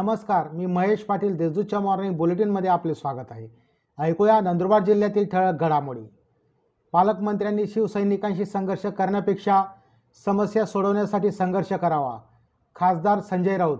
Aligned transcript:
नमस्कार 0.00 0.48
मी 0.48 0.66
महेश 0.66 1.02
पाटील 1.04 1.36
देशदूतच्या 1.36 1.78
मॉर्निंग 1.80 2.16
बुलेटिनमध्ये 2.16 2.70
आपले 2.70 2.94
स्वागत 2.94 3.30
आहे. 3.30 3.46
ऐकूया 3.98 4.38
नंदुरबार 4.40 4.84
जिल्ह्यातील 4.84 5.26
ठळक 5.32 5.60
घडामोडी. 5.60 6.04
पालकमंत्र्यांनी 6.92 7.66
शिवसैनिकांशी 7.66 8.44
संघर्ष 8.44 8.86
करण्यापेक्षा 8.98 9.62
समस्या 10.26 10.64
सोडवण्यासाठी 10.66 11.30
संघर्ष 11.30 11.72
करावा. 11.72 12.16
खासदार 12.76 13.20
संजय 13.20 13.56
राऊत 13.58 13.78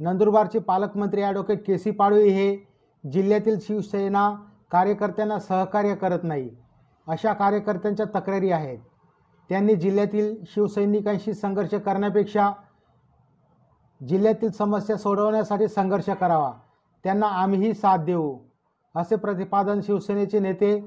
नंदुरबारचे 0.00 0.58
पालकमंत्री 0.58 1.22
ॲडव्होकेट 1.22 1.66
के 1.66 1.78
सी 1.78 1.90
पाडवी 1.90 2.28
हे 2.28 2.56
जिल्ह्यातील 3.04 3.58
शिवसेना 3.60 4.30
कार्यकर्त्यांना 4.70 5.38
सहकार्य 5.38 5.94
करत 5.94 6.24
नाही 6.24 6.48
अशा 7.06 7.32
कार्यकर्त्यांच्या 7.32 8.06
तक्रारी 8.14 8.50
आहेत. 8.50 8.78
त्यांनी 9.50 9.74
जिल्ह्यातील 9.74 10.34
शिवसैनिकांशी 10.46 11.34
संघर्ष 11.34 11.74
करण्यापेक्षा 11.74 12.50
जिल्ह्यातील 14.00 14.50
समस्या 14.50 14.96
सोडवण्यासाठी 14.96 15.68
संघर्ष 15.68 16.08
करावा. 16.10 16.52
त्यांना 17.04 17.26
आम्हीही 17.26 17.72
साथ 17.74 17.98
देऊ 17.98 18.36
असे 18.94 19.16
प्रतिपादन 19.16 19.80
शिवसेनेचे 19.80 20.38
नेते 20.38 20.78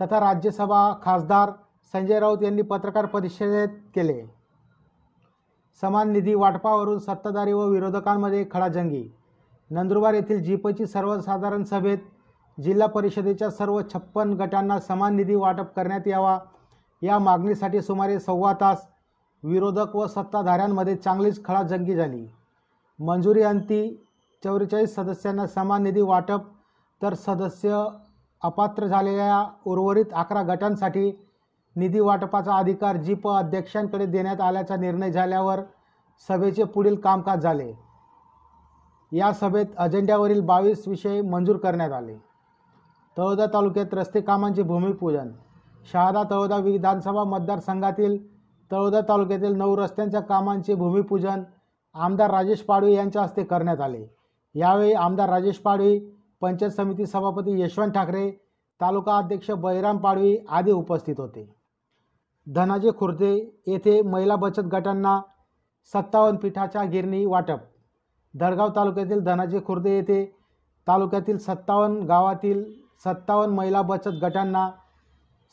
तथा 0.00 0.20
राज्यसभा 0.20 0.92
खासदार 1.02 1.50
संजय 1.92 2.20
राऊत 2.20 2.42
यांनी 2.42 2.62
पत्रकार 2.62 3.06
परिषदेत 3.06 3.68
केले. 3.94 4.22
समान 5.82 6.12
निधी 6.12 6.34
वाटपावरून 6.34 6.98
सत्ताधारी 6.98 7.52
व 7.52 7.66
विरोधकांमध्ये 7.68 8.44
खडाजंगी. 8.52 9.04
नंदुरबार 9.70 10.14
येथील 10.14 10.42
जीपची 10.42 10.86
सर्वसाधारण 10.86 11.64
सभेत 11.64 11.98
जिल्हा 12.58 12.86
परिषदेच्या 12.88 13.50
सर्व 13.50 13.80
छप्पन 13.92 14.32
गटांना 14.32 14.78
समान 14.80 15.16
निधी 15.16 15.34
वाटप 15.34 15.74
करण्यात 15.76 16.06
यावा 16.08 16.38
या 17.02 17.18
मागणीसाठी 17.18 17.80
सुमारे 17.82 18.18
सव्वा 18.20 18.52
तास 18.52 18.86
विरोधक 19.42 19.96
व 19.96 20.06
सत्ताधाऱ्यांमध्ये 20.06 20.96
चांगलीच 20.96 21.44
खळाजंगी 21.44 21.94
झाली. 21.94 22.26
मंजुरी 22.98 23.42
अंती 23.42 23.82
चौवेचाळीस 24.42 24.94
सदस्यांना 24.94 25.46
समान 25.46 25.82
निधी 25.82 26.00
वाटप 26.00 26.42
तर 27.02 27.14
सदस्य 27.14 27.84
अपात्र 28.42 28.86
झालेल्या 28.86 29.44
उर्वरित 29.66 30.12
अकरा 30.12 30.42
गटांसाठी 30.42 31.10
निधी 31.76 32.00
वाटपाचा 32.00 32.56
अधिकार 32.56 32.96
जी 32.96 33.14
प 33.14 33.28
अध्यक्षांकडे 33.28 34.06
देण्यात 34.06 34.40
आल्याचा 34.40 34.76
निर्णय 34.76 35.10
झाल्यावर 35.10 35.60
सभेचे 36.28 36.64
पुढील 36.64 36.94
कामकाज 36.94 37.42
झाले. 37.42 37.72
या 39.12 39.32
सभेत 39.32 39.66
अजेंड्यावरील 39.78 40.40
बावीस 40.40 40.86
विषय 40.88 41.20
मंजूर 41.22 41.56
करण्यात 41.56 41.92
आले. 41.92 42.14
तळोदा 43.16 43.46
तालुक्यात 43.54 43.94
रस्ते 43.94 44.20
कामांचे 44.20 44.62
भूमिपूजन 44.62 45.30
शहादा 45.92 46.22
तळोदा 46.30 46.56
विधानसभा 46.56 47.24
मतदारसंघातील 47.24 48.16
तळोदा 48.70 49.00
तालुक्यातील 49.08 49.56
नऊ 49.56 49.76
रस्त्यांच्या 49.76 50.20
कामांचे 50.20 50.74
भूमिपूजन 50.74 51.42
आमदार 51.94 52.30
राजेश 52.30 52.60
पाडवी 52.60 52.94
यांच्या 52.94 53.22
हस्ते 53.22 53.42
करण्यात 53.44 53.80
आले. 53.80 54.06
यावेळी 54.54 54.92
आमदार 54.92 55.28
राजेश 55.28 55.58
पाडवी 55.58 55.98
पंचायत 56.40 56.72
समिती 56.72 57.06
सभापती 57.06 57.60
यशवंत 57.60 57.92
ठाकरे 57.92 58.30
तालुका 58.80 59.16
अध्यक्ष 59.18 59.50
बहिराम 59.50 59.98
पाडवी 59.98 60.36
आदी 60.48 60.72
उपस्थित 60.72 61.20
होते. 61.20 61.48
धनाजे 62.46 62.90
खुर्दे 62.98 63.34
येथे 63.66 64.00
महिला 64.02 64.36
बचत 64.36 64.64
गटांना 64.72 65.20
सत्तावन्न 65.92 66.38
पीठाच्या 66.38 66.82
गिरणी 66.84 67.24
वाटप. 67.26 67.58
दडगाव 68.34 68.68
तालुक्यातील 68.76 69.20
धनाजे 69.24 69.60
खुर्दे 69.66 69.94
येथे 69.96 70.24
तालुक्यातील 70.86 71.38
सत्तावन्न 71.38 72.04
गावातील 72.06 72.64
सत्तावन्न 73.04 73.54
महिला 73.54 73.82
बचत 73.82 74.22
गटांना 74.22 74.68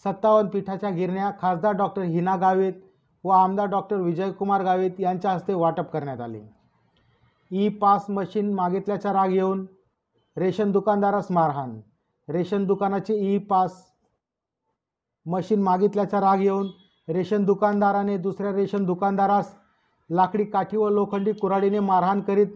सत्तावन्न 0.06 0.50
पीठाच्या 0.50 0.90
गिरण्या 0.90 1.32
खासदार 1.42 1.74
डॉक्टर 1.74 2.02
हिना 2.02 2.36
गावित 2.36 2.74
व 3.24 3.30
आमदार 3.30 3.66
डॉक्टर 3.66 3.96
विजयकुमार 3.96 4.64
गावित 4.64 5.00
यांच्या 5.00 5.32
हस्ते 5.32 5.54
वाटप 5.54 5.92
करण्यात 5.92 6.22
आले. 6.22 6.42
ई 7.52 7.68
पास 7.70 8.06
मशीन 8.10 8.54
मागितल्याचा 8.54 9.14
राग 9.14 9.32
येऊन 9.32 9.66
रेशन 10.38 10.72
दुकानदारास 10.72 11.32
मारहाण 11.32 11.80
रेशन 12.28 12.66
दुकानाचे 12.66 13.16
ई 13.34 13.38
पास 13.38 13.84
मशीन 15.26 15.62
मागितल्याचा 15.64 16.20
राग 16.22 16.42
येऊन 16.42 16.68
रेशन 17.08 17.44
दुकानदाराने 17.46 18.18
दुसऱ्या 18.18 18.52
रेशन 18.52 18.86
दुकानदारास 18.86 19.54
लाकडी 20.10 20.46
काठी 20.46 20.78
व 20.78 20.90
लोखंडी 20.90 21.32
कुऱ्हाडीने 21.34 21.80
मारहाण 21.80 22.22
करीत 22.22 22.48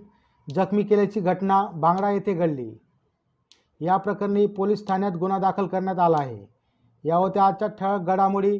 जखमी 0.48 0.84
केल्याची 0.84 1.20
घटना 1.20 1.66
भांगडा 1.74 2.10
येथे 2.12 2.34
घडली. 2.34 2.72
या 3.82 3.98
प्रकरणी 3.98 4.46
पोलीस 4.48 4.88
ठाण्यात 4.88 5.12
गुन्हा 5.12 5.38
दाखल 5.38 5.68
करण्यात 5.68 6.00
आला 6.00 6.18
आहे. 6.20 6.46
या 7.04 7.16
होत्या 7.16 7.46
आजच्या 7.46 7.68
ठळक 7.68 8.02
घडामोडी 8.02 8.60